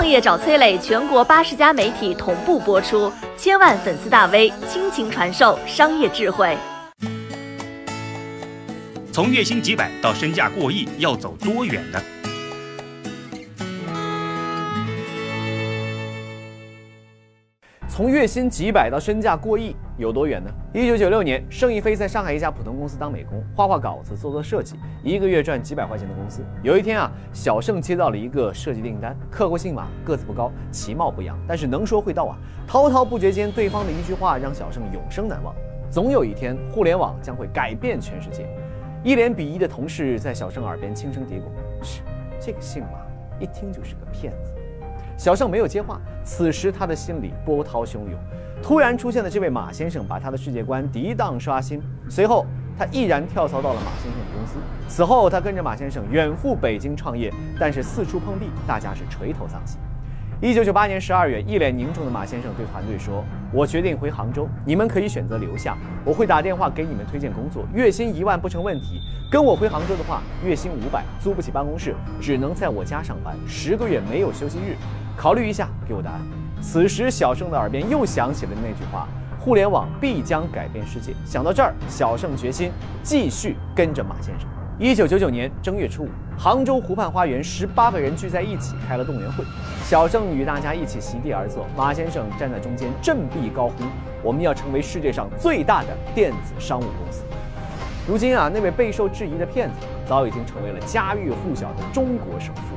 [0.00, 6.56] 创业找崔磊，全国八十家媒体同步播出，千万粉丝大 V 倾情传授商业智慧。
[9.12, 12.00] 从月薪几百到身价过亿，要走多远呢？
[17.86, 20.50] 从月薪几百到身价过亿有多远呢？
[20.72, 24.74] 一九九六年，盛一飞在上海一家普通公司当美工，画画稿子，做做设计，
[25.04, 26.42] 一个月赚几百块钱的工资。
[26.62, 32.38] 有一天啊，小盛接到了一个设计订单，客户姓马，个子不高，其貌不扬，但是能说会道啊。
[32.66, 35.54] 滔滔不绝间，对方的一句话让小盛永生难忘：
[35.90, 38.48] 总有一天，互联网将会改变全世界。
[39.04, 41.42] 一脸鄙夷的同事在小盛耳边轻声嘀咕
[41.84, 42.00] ：“是，
[42.40, 43.00] 这个姓马，
[43.38, 44.54] 一听就是个骗子。”
[45.20, 48.18] 小胜没有接话，此时他的心里波涛汹涌。
[48.62, 51.78] 突然出现的这位马先生，把他的世界观涤荡刷新。
[52.08, 52.46] 随后，
[52.78, 54.54] 他毅然跳槽到了马先生的公司。
[54.88, 59.76] 此后，他跟着马先生远赴北京创业，但是四处碰壁，大家是垂头丧气。
[60.42, 63.22] 一九九八年十二月，一脸凝重的马先生对团队说
[63.52, 69.02] ：“我决定回杭州，你们可以选择留下，我会打电话给你们推荐工作，月薪一万不成问题。
[69.30, 74.76] 跟我回杭州的话，月薪五百，租不起办公室，只能在我家上班，十个月没有休息日。
[75.14, 76.20] 考虑一下，给我答案。”
[76.62, 79.06] 此时，小盛的耳边又响起了那句话
[79.38, 84.48] ：“互联网必将改变世界。”想到这儿，小盛决心继续跟着马先生。
[84.82, 89.44] 一九九九年正月初五，杭州湖畔花园，十八个人聚在一起开了动员会。
[89.84, 93.84] 小郑与大家一起席地而坐，马先生站在中间振臂高呼
[94.24, 97.24] ：“我们要成为世界上最大的电子商务公司。”
[98.08, 99.74] 如今啊，那位备受质疑的骗子
[100.06, 102.74] 早已经成为了家喻户晓的中国首富。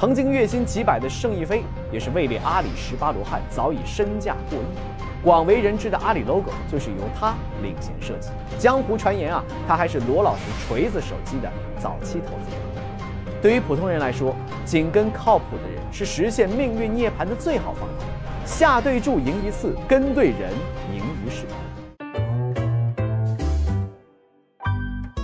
[0.00, 1.62] 曾经月薪几百的盛一飞，
[1.92, 5.22] 也是位列阿里十八罗汉，早已身价过亿。
[5.22, 8.30] 广为人知的阿里 logo 就是由他领衔设计。
[8.58, 13.02] 江湖传言啊，他还是罗老师锤子手机的早期投资人。
[13.42, 14.34] 对于普通人来说，
[14.64, 18.06] 紧跟靠谱的人是实现命运涅槃的最好方法。
[18.46, 20.50] 下对注赢一次，跟对人
[20.94, 21.44] 赢一世。